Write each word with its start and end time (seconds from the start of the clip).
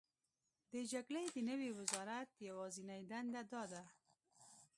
د 0.71 0.73
جګړې 0.91 1.25
د 1.35 1.37
نوي 1.49 1.69
وزرات 1.77 2.29
یوازینۍ 2.49 3.01
دنده 3.11 3.41
دا 3.51 3.63
ده: 3.71 3.83